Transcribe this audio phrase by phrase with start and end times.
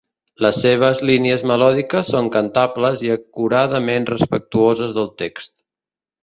[0.43, 5.55] Les seves línies melòdiques són cantables i acuradament respectuoses del text.